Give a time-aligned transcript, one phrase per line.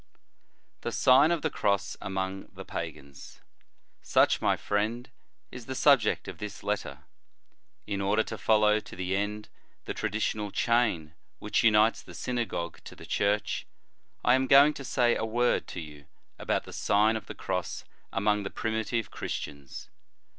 [0.81, 3.39] THE Sign of the Cross among the pagans;
[4.01, 5.07] such, my friend,
[5.51, 7.03] is the subject of this letter.
[7.85, 9.47] In order to follow to the end
[9.85, 13.67] the traditional chain which unites the synagogue to the church,
[14.25, 16.07] I am going to say a word to you
[16.39, 19.91] about the Sign of the Cross among the primitive Christians.